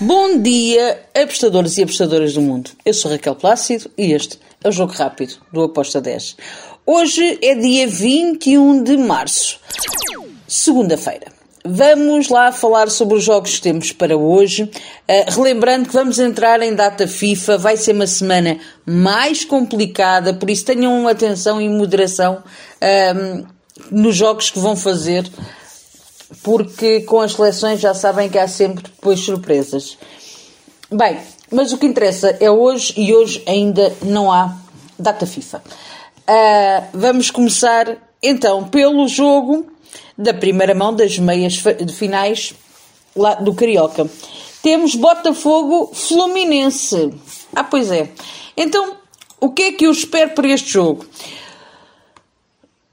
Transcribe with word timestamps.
Bom 0.00 0.38
dia, 0.38 1.02
apostadores 1.14 1.76
e 1.76 1.82
apostadoras 1.82 2.34
do 2.34 2.40
mundo. 2.40 2.70
Eu 2.84 2.94
sou 2.94 3.10
Raquel 3.10 3.34
Plácido 3.34 3.90
e 3.98 4.12
este 4.12 4.38
é 4.62 4.68
o 4.68 4.72
Jogo 4.72 4.92
Rápido 4.92 5.34
do 5.52 5.62
Aposta 5.62 6.00
10. 6.00 6.36
Hoje 6.86 7.38
é 7.42 7.54
dia 7.54 7.86
21 7.86 8.82
de 8.82 8.96
março, 8.96 9.60
segunda-feira. 10.46 11.26
Vamos 11.64 12.30
lá 12.30 12.50
falar 12.52 12.88
sobre 12.88 13.18
os 13.18 13.24
jogos 13.24 13.56
que 13.56 13.60
temos 13.60 13.92
para 13.92 14.16
hoje. 14.16 14.62
Uh, 14.62 15.30
relembrando 15.30 15.88
que 15.88 15.94
vamos 15.94 16.18
entrar 16.18 16.62
em 16.62 16.74
data 16.74 17.06
FIFA, 17.06 17.58
vai 17.58 17.76
ser 17.76 17.92
uma 17.92 18.06
semana 18.06 18.58
mais 18.86 19.44
complicada, 19.44 20.32
por 20.32 20.48
isso 20.48 20.64
tenham 20.64 21.06
atenção 21.06 21.60
e 21.60 21.68
moderação 21.68 22.42
uh, 22.80 23.46
nos 23.90 24.16
jogos 24.16 24.48
que 24.48 24.58
vão 24.58 24.74
fazer 24.74 25.28
porque 26.42 27.00
com 27.00 27.20
as 27.20 27.32
seleções 27.32 27.80
já 27.80 27.94
sabem 27.94 28.28
que 28.28 28.38
há 28.38 28.48
sempre 28.48 28.84
depois 28.84 29.20
surpresas. 29.20 29.98
Bem, 30.90 31.18
mas 31.50 31.72
o 31.72 31.78
que 31.78 31.86
interessa 31.86 32.36
é 32.40 32.50
hoje 32.50 32.94
e 32.96 33.14
hoje 33.14 33.42
ainda 33.46 33.94
não 34.02 34.30
há 34.30 34.56
data 34.98 35.26
FIFA. 35.26 35.58
Uh, 35.58 36.86
vamos 36.92 37.30
começar 37.30 37.96
então 38.22 38.64
pelo 38.68 39.08
jogo 39.08 39.66
da 40.16 40.34
primeira 40.34 40.74
mão 40.74 40.94
das 40.94 41.18
meias 41.18 41.62
finais 41.96 42.54
lá 43.16 43.34
do 43.34 43.54
Carioca. 43.54 44.08
Temos 44.62 44.94
Botafogo 44.94 45.90
Fluminense. 45.94 47.12
Ah, 47.54 47.64
pois 47.64 47.90
é. 47.90 48.10
Então, 48.56 48.96
o 49.40 49.50
que 49.50 49.62
é 49.62 49.72
que 49.72 49.86
eu 49.86 49.90
espero 49.90 50.30
para 50.30 50.48
este 50.48 50.70
jogo? 50.70 51.06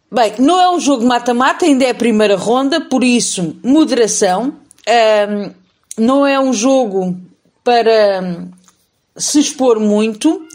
Bem, 0.09 0.35
não 0.39 0.57
é 0.57 0.70
um 0.70 0.79
jogo 0.79 1.05
mata-mata, 1.05 1.66
ainda 1.66 1.84
é 1.84 1.89
a 1.89 1.95
primeira 1.95 2.38
ronda, 2.38 2.79
por 2.79 3.03
isso, 3.03 3.57
moderação. 3.61 4.53
Um, 4.88 5.52
não 5.97 6.25
é 6.25 6.39
um 6.39 6.53
jogo 6.53 7.20
para 7.61 8.21
um, 8.23 8.49
se 9.17 9.41
expor 9.41 9.81
muito, 9.81 10.47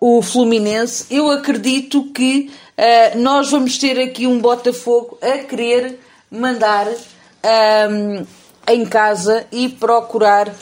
o 0.00 0.22
Fluminense. 0.22 1.06
Eu 1.10 1.28
acredito 1.28 2.04
que 2.12 2.52
uh, 2.78 3.18
nós 3.18 3.50
vamos 3.50 3.78
ter 3.78 3.98
aqui 3.98 4.28
um 4.28 4.38
Botafogo 4.38 5.18
a 5.20 5.38
querer 5.38 5.98
mandar 6.30 6.86
um, 6.86 8.24
em 8.68 8.86
casa 8.86 9.44
e 9.50 9.70
procurar 9.70 10.54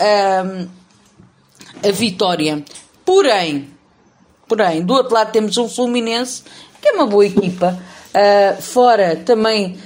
a 0.00 1.92
vitória. 1.92 2.64
Porém, 3.04 3.68
porém, 4.48 4.82
do 4.82 4.94
outro 4.94 5.14
lado 5.14 5.30
temos 5.30 5.56
um 5.56 5.68
Fluminense 5.68 6.42
que 6.84 6.90
é 6.90 6.92
uma 6.92 7.06
boa 7.06 7.24
equipa. 7.24 7.80
Uh, 8.10 8.60
fora 8.60 9.16
também 9.16 9.78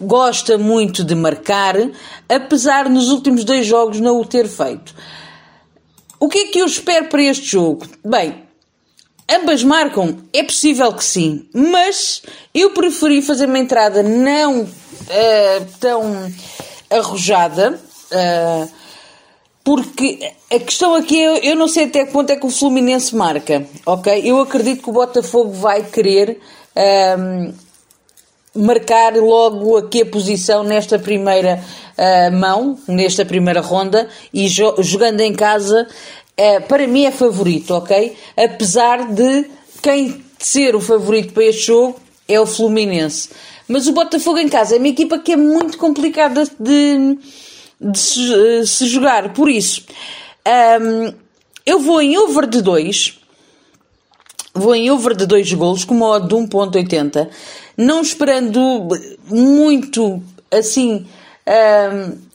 gosta 0.00 0.56
muito 0.56 1.04
de 1.04 1.14
marcar, 1.14 1.76
apesar 2.26 2.88
nos 2.88 3.10
últimos 3.10 3.44
dois 3.44 3.66
jogos 3.66 4.00
não 4.00 4.18
o 4.18 4.24
ter 4.24 4.48
feito. 4.48 4.94
O 6.18 6.30
que 6.30 6.38
é 6.38 6.46
que 6.46 6.58
eu 6.58 6.66
espero 6.66 7.08
para 7.08 7.22
este 7.22 7.44
jogo? 7.44 7.86
Bem, 8.02 8.42
ambas 9.30 9.62
marcam, 9.62 10.16
é 10.32 10.42
possível 10.42 10.90
que 10.94 11.04
sim, 11.04 11.46
mas 11.52 12.22
eu 12.54 12.70
preferi 12.70 13.20
fazer 13.20 13.44
uma 13.44 13.58
entrada 13.58 14.02
não 14.02 14.62
uh, 14.62 14.68
tão 15.78 16.32
arrojada. 16.90 17.78
Uh, 18.10 18.85
porque 19.66 20.32
a 20.48 20.60
questão 20.60 20.94
aqui 20.94 21.20
é, 21.20 21.50
eu 21.50 21.56
não 21.56 21.66
sei 21.66 21.86
até 21.86 22.06
que 22.06 22.12
ponto 22.12 22.30
é 22.30 22.36
que 22.36 22.46
o 22.46 22.50
Fluminense 22.50 23.16
marca, 23.16 23.66
ok? 23.84 24.22
Eu 24.24 24.40
acredito 24.40 24.80
que 24.80 24.90
o 24.90 24.92
Botafogo 24.92 25.50
vai 25.50 25.82
querer 25.82 26.38
um, 27.18 27.52
marcar 28.64 29.16
logo 29.16 29.76
aqui 29.76 30.02
a 30.02 30.06
posição 30.06 30.62
nesta 30.62 31.00
primeira 31.00 31.60
uh, 31.98 32.36
mão, 32.36 32.78
nesta 32.86 33.24
primeira 33.24 33.60
ronda, 33.60 34.08
e 34.32 34.46
jo 34.46 34.72
jogando 34.78 35.20
em 35.20 35.34
casa, 35.34 35.88
uh, 36.38 36.62
para 36.68 36.86
mim 36.86 37.04
é 37.04 37.10
favorito, 37.10 37.74
ok? 37.74 38.16
Apesar 38.36 39.12
de 39.12 39.50
quem 39.82 40.24
ser 40.38 40.76
o 40.76 40.80
favorito 40.80 41.32
para 41.32 41.42
este 41.42 41.66
jogo 41.66 41.96
é 42.28 42.38
o 42.38 42.46
Fluminense. 42.46 43.30
Mas 43.66 43.88
o 43.88 43.92
Botafogo 43.92 44.38
em 44.38 44.48
casa 44.48 44.76
é 44.76 44.78
uma 44.78 44.86
equipa 44.86 45.18
que 45.18 45.32
é 45.32 45.36
muito 45.36 45.76
complicada 45.76 46.44
de 46.60 47.18
de 47.80 47.98
se, 47.98 48.34
eh, 48.34 48.66
se 48.66 48.86
jogar. 48.86 49.32
Por 49.32 49.48
isso, 49.48 49.84
um, 50.80 51.12
eu 51.64 51.80
vou 51.80 52.00
em 52.00 52.16
over 52.16 52.46
de 52.46 52.62
2. 52.62 53.18
Vou 54.54 54.74
em 54.74 54.90
over 54.90 55.14
de 55.14 55.26
2 55.26 55.52
golos 55.52 55.84
com 55.84 55.94
uma 55.94 56.08
odd 56.08 56.28
de 56.28 56.34
1.80. 56.34 57.28
Não 57.76 58.00
esperando 58.00 58.88
muito 59.28 60.22
assim. 60.50 61.06
Um, 61.46 62.26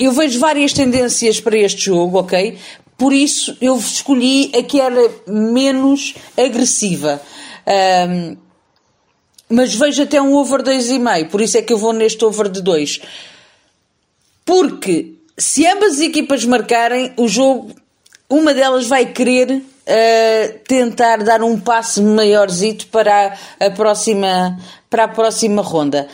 eu 0.00 0.12
vejo 0.12 0.40
várias 0.40 0.72
tendências 0.72 1.40
para 1.40 1.56
este 1.56 1.84
jogo, 1.84 2.18
ok? 2.18 2.58
Por 2.98 3.12
isso 3.12 3.56
eu 3.60 3.76
escolhi 3.76 4.50
a 4.54 4.62
que 4.62 4.80
era 4.80 5.10
menos 5.26 6.14
agressiva. 6.36 7.20
Um, 8.08 8.36
mas 9.48 9.74
vejo 9.74 10.02
até 10.02 10.20
um 10.20 10.34
over 10.34 10.62
2,5, 10.62 11.28
por 11.28 11.40
isso 11.40 11.58
é 11.58 11.62
que 11.62 11.72
eu 11.72 11.78
vou 11.78 11.92
neste 11.92 12.24
over 12.24 12.48
de 12.48 12.62
2. 12.62 13.00
Porque 14.62 15.14
se 15.36 15.66
ambas 15.66 15.94
as 15.94 16.00
equipas 16.00 16.44
marcarem, 16.44 17.12
o 17.16 17.26
jogo, 17.26 17.74
uma 18.30 18.54
delas 18.54 18.86
vai 18.86 19.06
querer 19.06 19.50
uh, 19.56 20.58
tentar 20.68 21.16
dar 21.24 21.42
um 21.42 21.58
passo 21.58 22.00
maiorzito 22.00 22.86
para 22.86 23.36
a, 23.58 23.66
a 23.66 23.70
próxima, 23.72 24.56
para 24.88 25.02
a 25.02 25.08
próxima 25.08 25.62
ronda. 25.62 26.06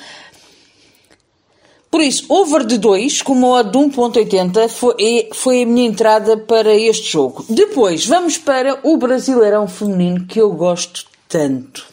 Por 1.90 2.00
isso, 2.00 2.24
over 2.30 2.64
de 2.64 2.78
2, 2.78 3.20
com 3.20 3.34
uma 3.34 3.48
odd 3.48 3.70
de 3.70 3.76
1.80, 3.76 4.66
foi, 4.70 5.28
foi 5.34 5.62
a 5.64 5.66
minha 5.66 5.86
entrada 5.86 6.38
para 6.38 6.74
este 6.74 7.12
jogo. 7.12 7.44
Depois, 7.50 8.06
vamos 8.06 8.38
para 8.38 8.80
o 8.82 8.96
Brasileirão 8.96 9.68
Feminino, 9.68 10.24
que 10.26 10.40
eu 10.40 10.50
gosto 10.52 11.04
tanto. 11.28 11.86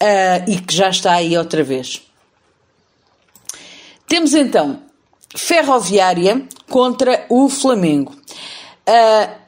Uh, 0.00 0.48
e 0.48 0.60
que 0.60 0.72
já 0.72 0.90
está 0.90 1.14
aí 1.14 1.36
outra 1.36 1.64
vez. 1.64 2.02
Temos 4.06 4.32
então 4.32 4.88
Ferroviária 5.34 6.42
contra 6.68 7.24
o 7.28 7.48
Flamengo. 7.48 8.14
Uh, 8.88 9.40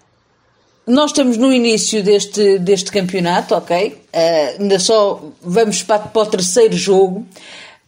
nós 0.86 1.10
estamos 1.10 1.36
no 1.36 1.52
início 1.52 2.02
deste, 2.02 2.58
deste 2.58 2.90
campeonato, 2.90 3.54
ok? 3.54 3.88
Uh, 3.88 4.60
ainda 4.62 4.78
só 4.78 5.22
vamos 5.40 5.82
para, 5.82 6.00
para 6.00 6.22
o 6.22 6.26
terceiro 6.26 6.76
jogo. 6.76 7.26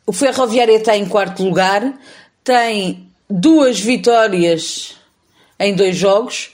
O 0.07 0.13
Ferroviária 0.13 0.77
está 0.77 0.97
em 0.97 1.07
quarto 1.07 1.43
lugar, 1.43 1.95
tem 2.43 3.07
duas 3.29 3.81
vitórias 3.81 4.97
em 5.59 5.75
dois 5.75 5.97
jogos. 5.97 6.51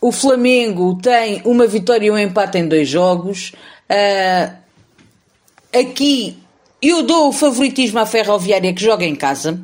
O 0.00 0.12
Flamengo 0.12 0.98
tem 1.02 1.42
uma 1.44 1.66
vitória 1.66 2.06
e 2.06 2.10
um 2.10 2.18
empate 2.18 2.58
em 2.58 2.66
dois 2.66 2.88
jogos. 2.88 3.52
Uh, 3.90 4.54
aqui 5.78 6.38
eu 6.80 7.02
dou 7.02 7.28
o 7.28 7.32
favoritismo 7.32 7.98
à 7.98 8.06
Ferroviária 8.06 8.72
que 8.72 8.82
joga 8.82 9.04
em 9.04 9.14
casa 9.14 9.60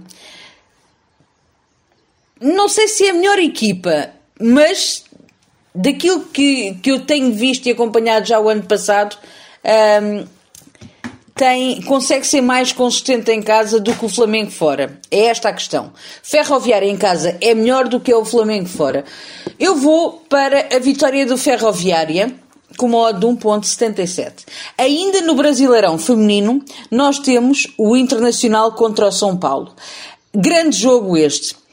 não 2.44 2.68
sei 2.68 2.86
se 2.88 3.06
é 3.06 3.10
a 3.10 3.14
melhor 3.14 3.38
equipa, 3.38 4.10
mas 4.38 5.04
daquilo 5.74 6.20
que, 6.26 6.74
que 6.74 6.92
eu 6.92 7.00
tenho 7.00 7.32
visto 7.32 7.66
e 7.66 7.70
acompanhado 7.70 8.26
já 8.26 8.38
o 8.38 8.48
ano 8.48 8.62
passado, 8.62 9.16
um, 10.02 10.26
tem, 11.34 11.80
consegue 11.82 12.26
ser 12.26 12.42
mais 12.42 12.70
consistente 12.70 13.30
em 13.32 13.42
casa 13.42 13.80
do 13.80 13.94
que 13.94 14.04
o 14.04 14.08
Flamengo 14.08 14.50
fora. 14.50 15.00
É 15.10 15.24
esta 15.24 15.48
a 15.48 15.52
questão. 15.52 15.92
Ferroviária 16.22 16.86
em 16.86 16.96
casa 16.96 17.36
é 17.40 17.54
melhor 17.54 17.88
do 17.88 17.98
que 17.98 18.14
o 18.14 18.24
Flamengo 18.24 18.68
fora. 18.68 19.04
Eu 19.58 19.76
vou 19.76 20.24
para 20.28 20.68
a 20.76 20.78
vitória 20.78 21.24
do 21.26 21.38
Ferroviária 21.38 22.32
com 22.76 22.86
uma 22.86 22.98
odd 22.98 23.20
de 23.20 23.26
1.77. 23.26 24.32
Ainda 24.76 25.22
no 25.22 25.34
Brasileirão 25.34 25.98
feminino, 25.98 26.62
nós 26.90 27.18
temos 27.18 27.72
o 27.78 27.96
Internacional 27.96 28.72
contra 28.72 29.06
o 29.06 29.12
São 29.12 29.36
Paulo. 29.36 29.72
Grande 30.34 30.76
jogo 30.76 31.16
este. 31.16 31.63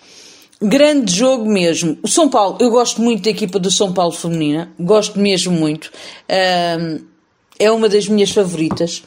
Grande 0.61 1.11
jogo 1.13 1.49
mesmo. 1.49 1.97
O 2.03 2.07
São 2.07 2.29
Paulo, 2.29 2.57
eu 2.59 2.69
gosto 2.69 3.01
muito 3.01 3.23
da 3.23 3.31
equipa 3.31 3.57
do 3.57 3.71
São 3.71 3.91
Paulo 3.91 4.11
feminina, 4.11 4.71
gosto 4.79 5.19
mesmo 5.19 5.51
muito. 5.51 5.91
É 6.27 7.71
uma 7.71 7.89
das 7.89 8.07
minhas 8.07 8.29
favoritas. 8.29 9.03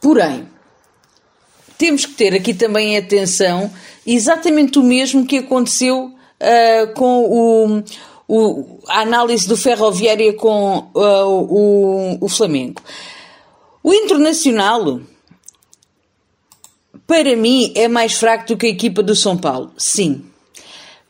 Porém, 0.00 0.48
temos 1.76 2.06
que 2.06 2.14
ter 2.14 2.34
aqui 2.34 2.54
também 2.54 2.96
atenção 2.96 3.70
exatamente 4.06 4.78
o 4.78 4.82
mesmo 4.82 5.26
que 5.26 5.38
aconteceu 5.38 6.06
uh, 6.06 6.94
com 6.94 7.24
o, 7.24 7.82
o, 8.28 8.80
a 8.88 9.00
análise 9.00 9.46
do 9.46 9.56
Ferroviária 9.56 10.32
com 10.34 10.90
uh, 10.94 11.26
o, 11.26 12.18
o 12.24 12.28
Flamengo. 12.28 12.80
O 13.82 13.92
Internacional 13.92 15.00
para 17.06 17.36
mim 17.36 17.72
é 17.74 17.88
mais 17.88 18.14
fraco 18.14 18.48
do 18.48 18.56
que 18.56 18.66
a 18.66 18.70
equipa 18.70 19.02
do 19.02 19.14
São 19.14 19.36
Paulo, 19.36 19.72
sim. 19.76 20.24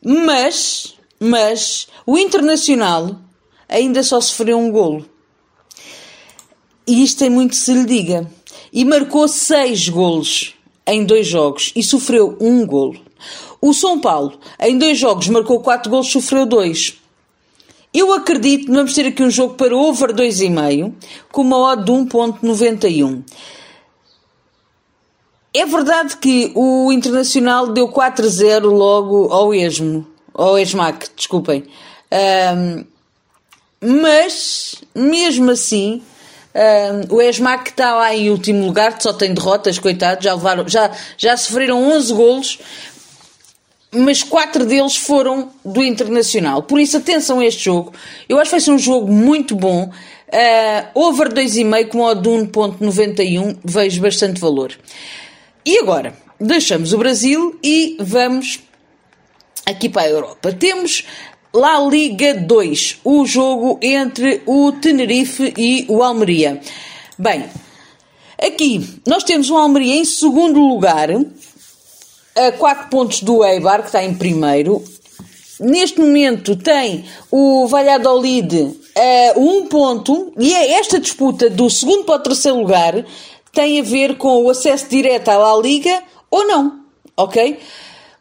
Mas, 0.04 0.94
mas, 1.18 1.88
o 2.06 2.18
Internacional 2.18 3.16
ainda 3.68 4.02
só 4.02 4.20
sofreu 4.20 4.58
um 4.58 4.70
golo. 4.70 5.06
E 6.86 7.02
isto 7.02 7.18
tem 7.18 7.30
muito 7.30 7.50
que 7.50 7.56
se 7.56 7.72
lhe 7.72 7.84
diga. 7.84 8.30
E 8.72 8.84
marcou 8.84 9.26
seis 9.26 9.88
golos 9.88 10.54
em 10.86 11.04
dois 11.04 11.26
jogos 11.26 11.72
e 11.74 11.82
sofreu 11.82 12.36
um 12.40 12.64
golo. 12.64 13.00
O 13.60 13.72
São 13.72 13.98
Paulo, 13.98 14.38
em 14.60 14.78
dois 14.78 14.98
jogos, 14.98 15.28
marcou 15.28 15.60
quatro 15.60 15.90
golos, 15.90 16.12
sofreu 16.12 16.46
dois. 16.46 16.98
Eu 17.92 18.12
acredito 18.12 18.66
que 18.66 18.72
vamos 18.72 18.94
ter 18.94 19.06
aqui 19.06 19.22
um 19.22 19.30
jogo 19.30 19.54
para 19.54 19.74
over 19.74 20.12
2,5 20.12 20.92
com 21.32 21.40
uma 21.42 21.56
odd 21.72 21.84
de 21.84 21.90
1.91. 21.90 23.22
É 25.54 25.64
verdade 25.64 26.16
que 26.18 26.52
o 26.54 26.92
Internacional 26.92 27.68
deu 27.68 27.88
4-0 27.88 28.64
logo 28.64 29.32
ao 29.32 29.54
Esmo, 29.54 30.06
ao 30.34 30.58
Esmac, 30.58 31.08
desculpem. 31.16 31.64
Um, 32.12 32.84
mas, 33.80 34.74
mesmo 34.94 35.50
assim, 35.50 36.02
um, 37.10 37.16
o 37.16 37.22
Esmac 37.22 37.70
está 37.70 37.94
lá 37.94 38.14
em 38.14 38.30
último 38.30 38.64
lugar, 38.64 39.00
só 39.00 39.12
tem 39.12 39.34
derrotas, 39.34 39.78
coitados, 39.78 40.24
já, 40.24 40.34
já, 40.66 40.90
já 41.16 41.36
sofreram 41.36 41.82
11 41.92 42.14
golos, 42.14 42.58
mas 43.92 44.22
quatro 44.22 44.64
deles 44.64 44.96
foram 44.96 45.50
do 45.64 45.82
Internacional. 45.82 46.62
Por 46.62 46.80
isso, 46.80 46.96
atenção 46.96 47.40
a 47.40 47.46
este 47.46 47.64
jogo. 47.64 47.92
Eu 48.28 48.38
acho 48.38 48.50
que 48.50 48.56
vai 48.56 48.60
ser 48.60 48.70
um 48.70 48.78
jogo 48.78 49.10
muito 49.12 49.54
bom. 49.54 49.84
Uh, 50.28 50.86
over 50.94 51.32
2,5 51.32 51.88
com 51.88 52.00
odd 52.00 52.20
de 52.20 52.28
1.91, 52.28 53.56
vejo 53.64 54.00
bastante 54.00 54.40
valor. 54.40 54.72
E 55.66 55.80
agora, 55.80 56.14
deixamos 56.40 56.92
o 56.92 56.98
Brasil 56.98 57.58
e 57.60 57.96
vamos 57.98 58.60
aqui 59.66 59.88
para 59.88 60.02
a 60.02 60.08
Europa. 60.08 60.52
Temos 60.52 61.02
La 61.52 61.80
Liga 61.80 62.34
2, 62.34 63.00
o 63.02 63.26
jogo 63.26 63.76
entre 63.82 64.42
o 64.46 64.70
Tenerife 64.70 65.52
e 65.58 65.84
o 65.88 66.04
Almeria. 66.04 66.60
Bem, 67.18 67.46
aqui 68.40 69.00
nós 69.08 69.24
temos 69.24 69.50
o 69.50 69.56
Almeria 69.56 69.96
em 69.96 70.04
segundo 70.04 70.60
lugar, 70.60 71.08
a 71.10 72.52
4 72.52 72.88
pontos 72.88 73.22
do 73.22 73.44
Eibar, 73.44 73.80
que 73.80 73.86
está 73.86 74.04
em 74.04 74.14
primeiro. 74.14 74.84
Neste 75.58 75.98
momento 75.98 76.54
tem 76.54 77.06
o 77.28 77.66
Valladolid 77.66 78.72
a 78.94 79.36
um 79.36 79.66
ponto, 79.66 80.32
e 80.38 80.54
é 80.54 80.74
esta 80.74 81.00
disputa 81.00 81.50
do 81.50 81.68
segundo 81.68 82.04
para 82.04 82.20
o 82.20 82.22
terceiro 82.22 82.60
lugar 82.60 83.04
tem 83.56 83.80
a 83.80 83.82
ver 83.82 84.18
com 84.18 84.44
o 84.44 84.50
acesso 84.50 84.86
direto 84.86 85.30
à 85.30 85.38
La 85.38 85.56
Liga 85.56 86.02
ou 86.30 86.46
não, 86.46 86.80
ok? 87.16 87.58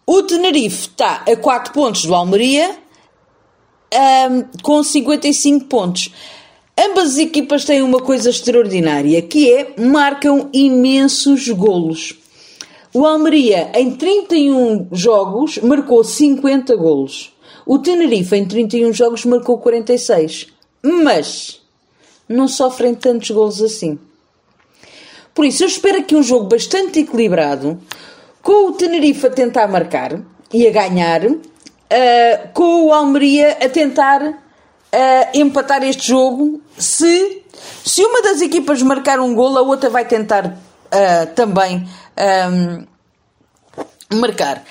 O 0.07 0.23
Tenerife 0.23 0.87
está 0.87 1.25
a 1.27 1.35
4 1.35 1.73
pontos 1.73 2.05
do 2.05 2.15
Almeria 2.15 2.73
um, 4.31 4.61
com 4.63 4.81
55 4.81 5.65
pontos. 5.65 6.09
Ambas 6.79 7.09
as 7.09 7.17
equipas 7.17 7.65
têm 7.65 7.81
uma 7.81 7.99
coisa 7.99 8.29
extraordinária, 8.29 9.21
que 9.21 9.51
é 9.51 9.73
marcam 9.77 10.49
imensos 10.53 11.49
golos. 11.49 12.15
O 12.93 13.05
Almeria, 13.05 13.71
em 13.75 13.91
31 13.91 14.87
jogos, 14.93 15.57
marcou 15.57 16.01
50 16.01 16.73
golos. 16.77 17.33
O 17.65 17.77
Tenerife, 17.77 18.37
em 18.37 18.45
31 18.45 18.93
jogos, 18.93 19.25
marcou 19.25 19.57
46. 19.57 20.47
Mas 20.81 21.61
não 22.29 22.47
sofrem 22.47 22.95
tantos 22.95 23.31
golos 23.31 23.61
assim. 23.61 23.99
Por 25.35 25.45
isso, 25.45 25.65
eu 25.65 25.67
espero 25.67 25.97
aqui 25.97 26.15
um 26.15 26.23
jogo 26.23 26.45
bastante 26.45 27.01
equilibrado, 27.01 27.77
com 28.41 28.69
o 28.69 28.71
Tenerife 28.71 29.27
a 29.27 29.29
tentar 29.29 29.67
marcar 29.67 30.21
e 30.53 30.65
a 30.65 30.71
ganhar, 30.71 31.25
uh, 31.25 31.39
com 32.53 32.85
o 32.85 32.93
Almeria 32.93 33.57
a 33.61 33.67
tentar 33.67 34.23
uh, 34.23 34.33
empatar 35.33 35.83
este 35.83 36.07
jogo. 36.07 36.61
Se, 36.77 37.43
se 37.83 38.01
uma 38.01 38.21
das 38.21 38.39
equipas 38.39 38.81
marcar 38.81 39.19
um 39.19 39.35
gol, 39.35 39.57
a 39.57 39.61
outra 39.61 39.89
vai 39.89 40.05
tentar 40.05 40.45
uh, 40.45 41.33
também 41.35 41.85
um, 42.49 44.17
marcar. 44.17 44.63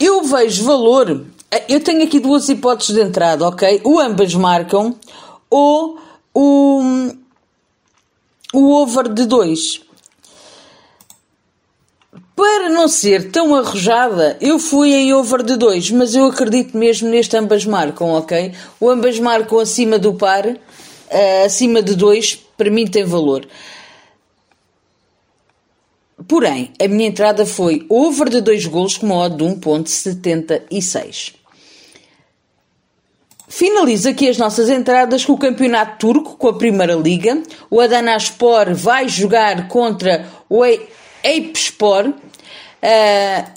Eu 0.00 0.22
vejo 0.22 0.64
valor. 0.64 1.26
Eu 1.68 1.80
tenho 1.80 2.02
aqui 2.02 2.18
duas 2.18 2.48
hipóteses 2.48 2.94
de 2.94 3.02
entrada, 3.02 3.46
ok? 3.46 3.82
O 3.84 4.00
ambas 4.00 4.34
marcam 4.34 4.96
ou 5.50 5.98
o 6.34 6.80
o 8.52 8.70
over 8.74 9.08
de 9.08 9.24
2. 9.24 9.80
Para 12.36 12.68
não 12.68 12.88
ser 12.88 13.30
tão 13.30 13.54
arrojada, 13.54 14.36
eu 14.40 14.58
fui 14.58 14.92
em 14.92 15.14
over 15.14 15.42
de 15.42 15.56
2, 15.56 15.90
mas 15.92 16.14
eu 16.14 16.26
acredito 16.26 16.76
mesmo 16.76 17.08
neste 17.08 17.36
ambas 17.36 17.64
marcam, 17.64 18.08
ok? 18.08 18.52
O 18.80 18.90
ambas 18.90 19.18
marcam 19.18 19.58
acima 19.58 19.98
do 19.98 20.14
par, 20.14 20.46
uh, 20.46 20.58
acima 21.44 21.82
de 21.82 21.94
2, 21.94 22.34
para 22.56 22.70
mim 22.70 22.86
tem 22.86 23.04
valor. 23.04 23.46
Porém, 26.28 26.72
a 26.80 26.88
minha 26.88 27.08
entrada 27.08 27.44
foi 27.46 27.86
over 27.88 28.28
de 28.28 28.40
2 28.40 28.66
gols 28.66 28.96
com 28.96 29.06
modo 29.06 29.36
de 29.36 29.44
1.76. 29.44 31.41
Finaliza 33.54 34.08
aqui 34.08 34.30
as 34.30 34.38
nossas 34.38 34.70
entradas 34.70 35.26
com 35.26 35.34
o 35.34 35.38
Campeonato 35.38 35.98
Turco, 35.98 36.38
com 36.38 36.48
a 36.48 36.54
Primeira 36.54 36.94
Liga. 36.94 37.42
O 37.70 37.82
Adanaspor 37.82 38.74
vai 38.74 39.10
jogar 39.10 39.68
contra 39.68 40.26
o 40.48 40.64
Eyüpspor. 41.22 42.08
Uh, 42.08 43.50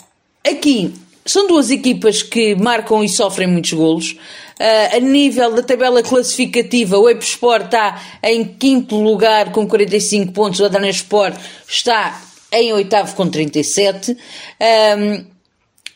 aqui 0.46 0.94
são 1.26 1.48
duas 1.48 1.72
equipas 1.72 2.22
que 2.22 2.56
marcam 2.56 3.06
e 3.06 3.08
sofrem 3.08 3.48
muitos 3.48 3.72
golos. 3.72 4.12
Uh, 4.60 4.98
a 4.98 5.00
nível 5.00 5.56
da 5.56 5.64
tabela 5.64 6.04
classificativa, 6.04 7.00
o 7.00 7.08
Eyüpspor 7.08 7.62
está 7.62 8.04
em 8.22 8.44
quinto 8.44 9.02
lugar 9.02 9.54
com 9.54 9.66
45 9.66 10.34
pontos, 10.34 10.60
o 10.60 10.66
Adanaspor 10.66 11.32
está 11.66 12.22
em 12.52 12.74
oitavo 12.74 13.16
com 13.16 13.30
37. 13.30 14.12
Um, 14.12 15.26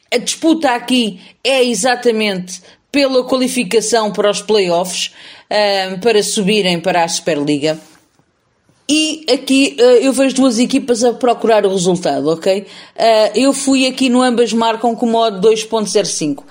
a 0.09 0.17
disputa 0.17 0.71
aqui 0.71 1.19
é 1.43 1.63
exatamente 1.65 2.61
pela 2.91 3.23
qualificação 3.23 4.11
para 4.11 4.29
os 4.29 4.41
playoffs, 4.41 5.11
um, 5.91 5.99
para 5.99 6.21
subirem 6.23 6.79
para 6.79 7.03
a 7.03 7.07
Superliga. 7.07 7.79
E 8.91 9.23
aqui 9.31 9.77
uh, 9.79 9.83
eu 9.83 10.11
vejo 10.11 10.35
duas 10.35 10.57
equipas 10.57 11.03
a 11.03 11.13
procurar 11.13 11.63
o 11.63 11.69
resultado, 11.69 12.27
ok? 12.31 12.61
Uh, 12.61 12.65
eu 13.35 13.53
fui 13.53 13.85
aqui 13.85 14.09
no 14.09 14.19
ambas 14.19 14.51
marcam 14.51 14.95
com 14.95 15.05
modo 15.05 15.47
2.05. 15.47 16.43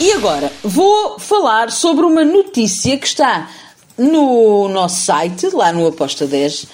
E 0.00 0.12
agora 0.12 0.52
vou 0.62 1.18
falar 1.18 1.72
sobre 1.72 2.04
uma 2.06 2.24
notícia 2.24 2.96
que 2.96 3.06
está 3.06 3.50
no 3.98 4.68
nosso 4.68 5.00
site, 5.00 5.48
lá 5.52 5.72
no 5.72 5.88
Aposta 5.88 6.28
10, 6.28 6.62
uh, 6.62 6.68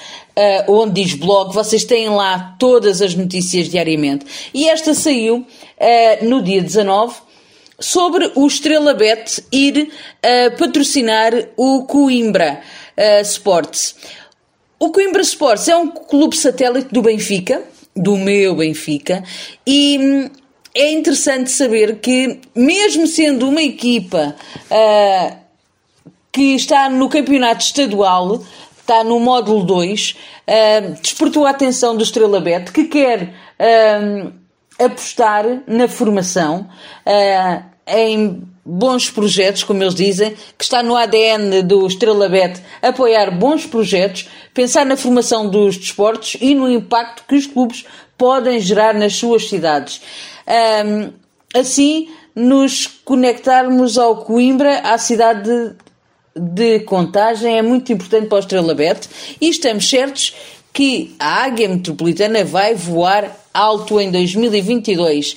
onde 0.69 1.03
diz 1.03 1.15
blog, 1.15 1.55
vocês 1.55 1.85
têm 1.85 2.11
lá 2.11 2.55
todas 2.59 3.01
as 3.01 3.15
notícias 3.15 3.71
diariamente. 3.71 4.27
E 4.53 4.69
esta 4.69 4.93
saiu 4.93 5.39
uh, 5.39 6.25
no 6.25 6.43
dia 6.43 6.61
19 6.61 7.15
sobre 7.81 8.31
o 8.35 8.47
Estrela 8.47 8.95
Bet 8.95 9.43
ir 9.51 9.89
uh, 9.89 10.57
patrocinar 10.59 11.33
o 11.57 11.85
Coimbra 11.85 12.61
Sports. 13.23 13.97
O 14.79 14.91
Coimbra 14.91 15.23
Sports 15.23 15.69
é 15.69 15.77
um 15.77 15.89
clube 15.89 16.37
satélite 16.37 16.93
do 16.93 17.01
Benfica, 17.01 17.63
do 17.97 18.17
meu 18.17 18.55
Benfica, 18.57 19.25
e 19.67 19.99
hum, 19.99 20.31
é 20.75 20.93
interessante 20.93 21.51
saber 21.51 21.97
que, 21.97 22.41
mesmo 22.55 23.07
sendo 23.07 23.49
uma 23.49 23.63
equipa 23.63 24.37
uh, 24.71 25.37
que 26.33 26.55
está 26.55 26.89
no 26.89 27.09
campeonato 27.09 27.65
estadual, 27.65 28.43
está 28.79 29.03
no 29.05 29.19
módulo 29.19 29.65
2, 29.65 30.17
uh, 30.47 31.01
despertou 31.03 31.45
a 31.45 31.51
atenção 31.51 31.97
do 31.97 32.03
Estrela 32.03 32.41
Bet, 32.41 32.73
que 32.73 32.85
quer 32.85 33.35
uh, 33.59 34.33
apostar 34.79 35.45
na 35.67 35.89
formação, 35.89 36.69
uh, 37.07 37.70
em 37.91 38.43
bons 38.65 39.11
projetos, 39.11 39.65
como 39.65 39.83
eles 39.83 39.95
dizem, 39.95 40.35
que 40.57 40.65
está 40.65 40.83
no 40.83 40.97
ADN 40.97 41.63
do 41.63 41.87
Estrela 41.87 42.29
Bet 42.29 42.61
apoiar 42.81 43.31
bons 43.31 43.67
projetos, 43.67 44.29
pensar 44.55 44.87
na 44.87 44.97
formação 44.97 45.49
dos 45.49 45.77
desportos 45.77 46.37
e 46.41 46.55
no 46.55 46.71
impacto 46.71 47.25
que 47.27 47.35
os 47.35 47.47
clubes 47.47 47.85
podem 48.17 48.61
gerar 48.61 48.95
nas 48.95 49.17
suas 49.17 49.49
cidades. 49.49 50.01
Um, 50.85 51.13
assim, 51.59 52.09
nos 52.35 52.87
conectarmos 52.87 53.99
ao 53.99 54.25
Coimbra, 54.25 54.81
à 54.81 54.99
cidade 54.99 55.49
de, 55.49 55.75
de 56.37 56.81
Contagem, 56.81 57.59
é 57.59 57.63
muito 57.63 57.93
importante 57.93 58.29
para 58.29 58.37
o 58.37 58.41
Estrela 58.41 58.75
Bet 58.75 59.09
e 59.41 59.49
estamos 59.49 59.89
certos 59.89 60.35
que 60.73 61.15
a 61.19 61.45
Águia 61.45 61.69
Metropolitana 61.69 62.45
vai 62.45 62.75
voar 62.75 63.37
alto 63.53 64.01
em 64.01 64.11
2022. 64.11 65.37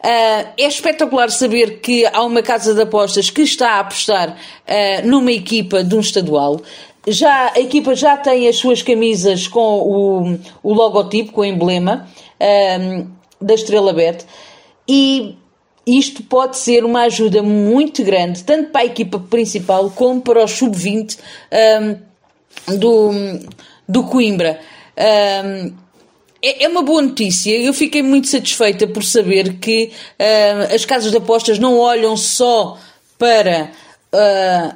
Uh, 0.00 0.48
é 0.56 0.66
espetacular 0.66 1.30
saber 1.30 1.80
que 1.80 2.06
há 2.06 2.22
uma 2.22 2.42
casa 2.42 2.74
de 2.74 2.80
apostas 2.80 3.28
que 3.28 3.42
está 3.42 3.72
a 3.72 3.80
apostar 3.80 4.30
uh, 4.30 5.06
numa 5.06 5.30
equipa 5.30 5.84
de 5.84 5.94
um 5.94 6.00
estadual. 6.00 6.62
Já, 7.06 7.52
a 7.54 7.60
equipa 7.60 7.94
já 7.94 8.16
tem 8.16 8.48
as 8.48 8.56
suas 8.56 8.82
camisas 8.82 9.46
com 9.46 9.60
o, 9.60 10.38
o 10.62 10.72
logotipo, 10.72 11.32
com 11.32 11.42
o 11.42 11.44
emblema 11.44 12.08
uh, 12.40 13.06
da 13.38 13.52
Estrela 13.52 13.92
Bet 13.92 14.24
e 14.88 15.36
isto 15.86 16.22
pode 16.22 16.56
ser 16.56 16.82
uma 16.82 17.02
ajuda 17.02 17.42
muito 17.42 18.02
grande, 18.02 18.42
tanto 18.42 18.70
para 18.70 18.80
a 18.82 18.86
equipa 18.86 19.18
principal 19.18 19.90
como 19.90 20.22
para 20.22 20.42
o 20.42 20.48
sub-20 20.48 21.18
do, 22.78 23.10
do 23.88 24.04
Coimbra. 24.04 24.60
É 26.42 26.68
uma 26.68 26.82
boa 26.82 27.02
notícia. 27.02 27.54
Eu 27.54 27.72
fiquei 27.72 28.02
muito 28.02 28.28
satisfeita 28.28 28.86
por 28.86 29.04
saber 29.04 29.54
que 29.54 29.92
uh, 30.18 30.74
as 30.74 30.84
casas 30.84 31.10
de 31.10 31.16
apostas 31.18 31.58
não 31.58 31.78
olham 31.78 32.16
só 32.16 32.78
para 33.18 33.70
uh, 34.12 34.74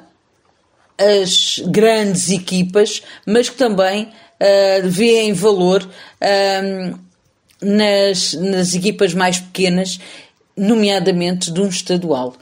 as 0.99 1.59
grandes 1.66 2.30
equipas, 2.30 3.02
mas 3.26 3.49
que 3.49 3.56
também 3.56 4.04
uh, 4.04 5.35
valor 5.35 5.88
nas, 7.61 8.35
nas 8.35 8.75
equipas 8.75 9.14
mais 9.14 9.38
pequenas, 9.38 9.99
nomeadamente 10.56 11.50
de 11.50 11.61
um 11.61 11.68
estadual. 11.68 12.35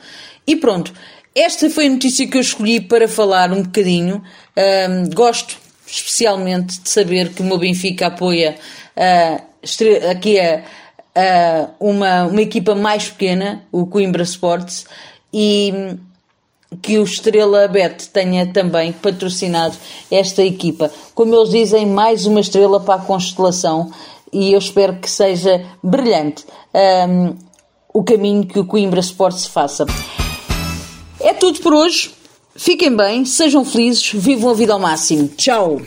E 0.47 0.57
pronto, 0.57 0.93
esta 1.35 1.71
foi 1.71 1.87
a 1.87 1.91
notícia 1.91 2.27
que 2.27 2.37
eu 2.37 2.41
escolhi 2.41 2.81
para 2.81 3.07
falar 3.07 3.53
um 3.53 3.63
bocadinho. 3.63 4.23
Gosto 5.15 5.57
especialmente 5.87 6.81
de 6.81 6.89
saber 6.89 7.31
que 7.31 7.43
o 7.43 7.45
meu 7.45 7.59
Benfica 7.59 8.07
apoia 8.07 8.57
uh, 8.97 10.11
aqui 10.11 10.39
a, 10.41 10.63
uh, 11.17 11.71
uma, 11.79 12.25
uma 12.25 12.43
equipa 12.43 12.75
mais 12.75 13.09
pequena, 13.09 13.65
o 13.71 13.87
Coimbra 13.87 14.23
Sports, 14.23 14.87
e 15.33 15.97
que 16.81 16.99
o 16.99 17.05
Estrela 17.05 17.69
Bet 17.69 18.09
tenha 18.09 18.47
também 18.47 18.93
patrocinado 18.93 19.77
esta 20.11 20.43
equipa. 20.43 20.91
Como 21.15 21.35
eles 21.35 21.51
dizem, 21.51 21.87
mais 21.87 22.25
uma 22.25 22.41
estrela 22.41 22.81
para 22.81 22.95
a 22.95 23.05
constelação 23.05 23.91
e 24.33 24.53
eu 24.53 24.59
espero 24.59 24.97
que 24.97 25.11
seja 25.11 25.65
brilhante 25.83 26.45
um, 26.75 27.37
o 27.93 28.03
caminho 28.03 28.47
que 28.47 28.59
o 28.59 28.65
Coimbra 28.65 29.01
Sports 29.01 29.47
faça. 29.47 29.85
É 31.21 31.35
tudo 31.35 31.61
por 31.61 31.75
hoje. 31.75 32.15
Fiquem 32.57 32.95
bem, 32.95 33.25
sejam 33.25 33.65
felizes, 33.65 34.11
vivam 34.15 34.51
a 34.51 34.55
vida 34.55 34.73
ao 34.73 34.79
máximo. 34.79 35.29
Tchau! 35.29 35.81